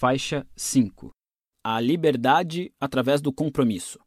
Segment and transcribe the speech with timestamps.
[0.00, 1.10] Faixa 5
[1.64, 3.98] A liberdade através do compromisso.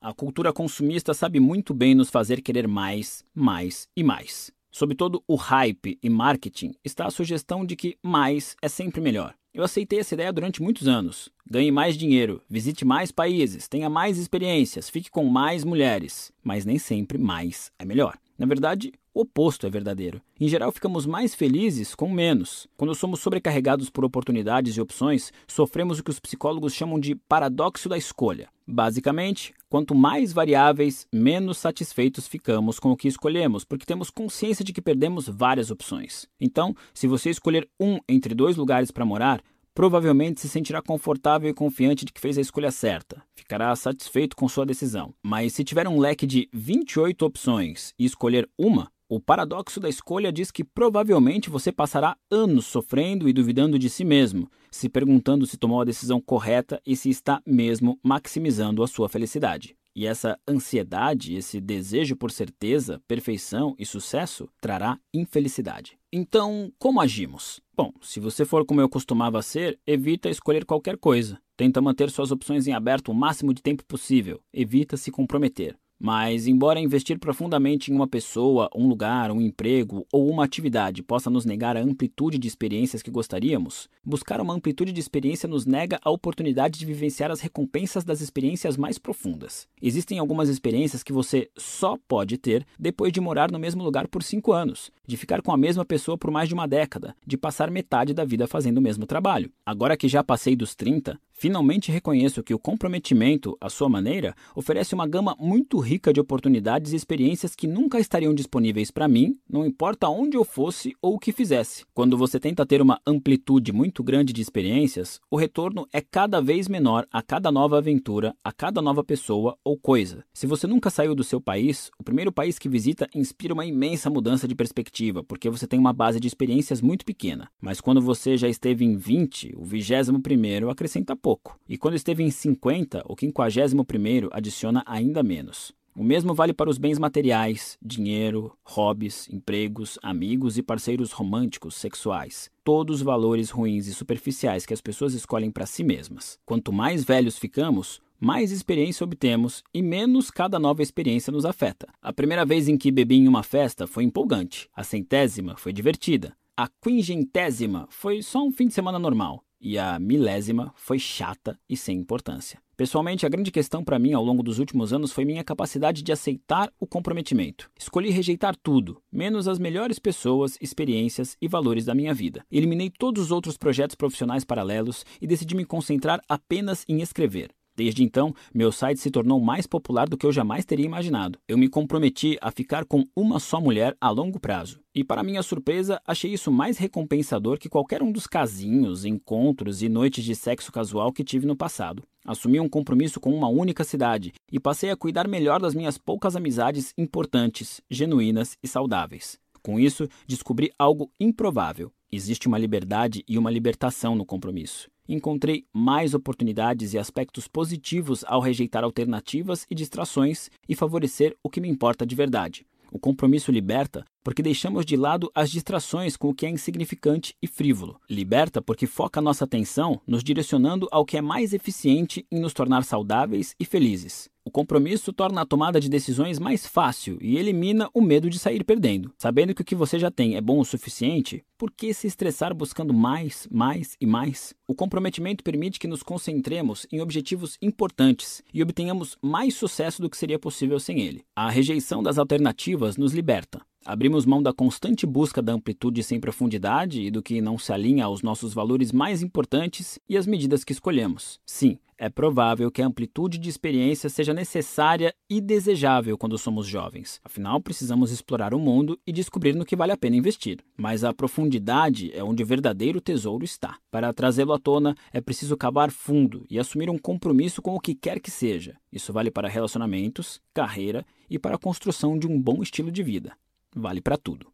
[0.00, 4.50] A cultura consumista sabe muito bem nos fazer querer mais, mais e mais.
[4.72, 9.32] Sob todo o hype e marketing está a sugestão de que mais é sempre melhor.
[9.54, 11.30] Eu aceitei essa ideia durante muitos anos.
[11.48, 16.32] Ganhe mais dinheiro, visite mais países, tenha mais experiências, fique com mais mulheres.
[16.42, 18.18] Mas nem sempre mais é melhor.
[18.36, 20.20] Na verdade, o oposto é verdadeiro.
[20.40, 22.68] Em geral, ficamos mais felizes com menos.
[22.76, 27.88] Quando somos sobrecarregados por oportunidades e opções, sofremos o que os psicólogos chamam de paradoxo
[27.88, 28.48] da escolha.
[28.66, 34.72] Basicamente, quanto mais variáveis, menos satisfeitos ficamos com o que escolhemos, porque temos consciência de
[34.72, 36.28] que perdemos várias opções.
[36.40, 39.42] Então, se você escolher um entre dois lugares para morar,
[39.74, 43.22] provavelmente se sentirá confortável e confiante de que fez a escolha certa.
[43.34, 45.14] Ficará satisfeito com sua decisão.
[45.22, 50.32] Mas se tiver um leque de 28 opções e escolher uma, o paradoxo da escolha
[50.32, 55.58] diz que provavelmente você passará anos sofrendo e duvidando de si mesmo, se perguntando se
[55.58, 59.74] tomou a decisão correta e se está mesmo maximizando a sua felicidade.
[59.96, 65.98] E essa ansiedade, esse desejo por certeza, perfeição e sucesso trará infelicidade.
[66.12, 67.60] Então, como agimos?
[67.76, 71.40] Bom, se você for como eu costumava ser, evita escolher qualquer coisa.
[71.56, 74.40] Tenta manter suas opções em aberto o máximo de tempo possível.
[74.52, 75.76] Evita se comprometer.
[76.02, 81.28] Mas, embora investir profundamente em uma pessoa, um lugar, um emprego ou uma atividade possa
[81.28, 86.00] nos negar a amplitude de experiências que gostaríamos, buscar uma amplitude de experiência nos nega
[86.02, 89.68] a oportunidade de vivenciar as recompensas das experiências mais profundas.
[89.82, 94.22] Existem algumas experiências que você só pode ter depois de morar no mesmo lugar por
[94.22, 97.70] cinco anos, de ficar com a mesma pessoa por mais de uma década, de passar
[97.70, 99.52] metade da vida fazendo o mesmo trabalho.
[99.66, 104.94] Agora que já passei dos 30, Finalmente reconheço que o comprometimento, à sua maneira, oferece
[104.94, 109.64] uma gama muito rica de oportunidades e experiências que nunca estariam disponíveis para mim, não
[109.64, 111.86] importa onde eu fosse ou o que fizesse.
[111.94, 116.68] Quando você tenta ter uma amplitude muito grande de experiências, o retorno é cada vez
[116.68, 120.22] menor a cada nova aventura, a cada nova pessoa ou coisa.
[120.34, 124.10] Se você nunca saiu do seu país, o primeiro país que visita inspira uma imensa
[124.10, 127.48] mudança de perspectiva, porque você tem uma base de experiências muito pequena.
[127.58, 131.94] Mas quando você já esteve em 20, o vigésimo primeiro acrescenta pouco pouco, e quando
[131.94, 135.72] esteve em 50, o 51 adiciona ainda menos.
[135.94, 142.50] O mesmo vale para os bens materiais, dinheiro, hobbies, empregos, amigos e parceiros românticos, sexuais.
[142.64, 146.36] Todos valores ruins e superficiais que as pessoas escolhem para si mesmas.
[146.44, 151.86] Quanto mais velhos ficamos, mais experiência obtemos e menos cada nova experiência nos afeta.
[152.02, 156.36] A primeira vez em que bebi em uma festa foi empolgante, a centésima foi divertida,
[156.56, 161.76] a quingentésima foi só um fim de semana normal e a milésima foi chata e
[161.76, 162.60] sem importância.
[162.76, 166.12] Pessoalmente, a grande questão para mim ao longo dos últimos anos foi minha capacidade de
[166.12, 167.70] aceitar o comprometimento.
[167.78, 172.42] Escolhi rejeitar tudo, menos as melhores pessoas, experiências e valores da minha vida.
[172.50, 177.50] Eliminei todos os outros projetos profissionais paralelos e decidi me concentrar apenas em escrever.
[177.80, 181.38] Desde então, meu site se tornou mais popular do que eu jamais teria imaginado.
[181.48, 184.80] Eu me comprometi a ficar com uma só mulher a longo prazo.
[184.94, 189.88] E, para minha surpresa, achei isso mais recompensador que qualquer um dos casinhos, encontros e
[189.88, 192.02] noites de sexo casual que tive no passado.
[192.22, 196.36] Assumi um compromisso com uma única cidade e passei a cuidar melhor das minhas poucas
[196.36, 199.38] amizades importantes, genuínas e saudáveis.
[199.62, 201.92] Com isso, descobri algo improvável.
[202.10, 208.40] Existe uma liberdade e uma libertação no compromisso encontrei mais oportunidades e aspectos positivos ao
[208.40, 212.66] rejeitar alternativas e distrações e favorecer o que me importa de verdade.
[212.92, 217.46] O compromisso liberta porque deixamos de lado as distrações com o que é insignificante e
[217.46, 218.00] frívolo.
[218.08, 222.82] Liberta porque foca nossa atenção nos direcionando ao que é mais eficiente em nos tornar
[222.82, 224.28] saudáveis e felizes.
[224.50, 228.64] O compromisso torna a tomada de decisões mais fácil e elimina o medo de sair
[228.64, 229.12] perdendo.
[229.16, 232.52] Sabendo que o que você já tem é bom o suficiente, por que se estressar
[232.52, 234.52] buscando mais, mais e mais?
[234.66, 240.16] O comprometimento permite que nos concentremos em objetivos importantes e obtenhamos mais sucesso do que
[240.16, 241.22] seria possível sem ele.
[241.36, 243.60] A rejeição das alternativas nos liberta.
[243.84, 248.04] Abrimos mão da constante busca da amplitude sem profundidade e do que não se alinha
[248.04, 251.40] aos nossos valores mais importantes e às medidas que escolhemos.
[251.46, 257.20] Sim, é provável que a amplitude de experiência seja necessária e desejável quando somos jovens.
[257.24, 260.60] Afinal, precisamos explorar o mundo e descobrir no que vale a pena investir.
[260.76, 263.78] Mas a profundidade é onde o verdadeiro tesouro está.
[263.90, 267.94] Para trazê-lo à tona, é preciso cavar fundo e assumir um compromisso com o que
[267.94, 268.76] quer que seja.
[268.92, 273.34] Isso vale para relacionamentos, carreira e para a construção de um bom estilo de vida
[273.74, 274.52] vale para tudo.